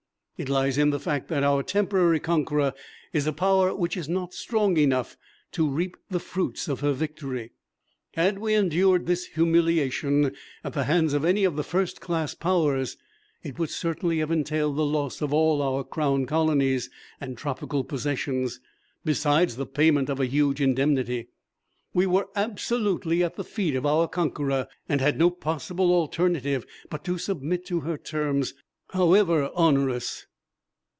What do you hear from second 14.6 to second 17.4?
the loss of all our Crown Colonies and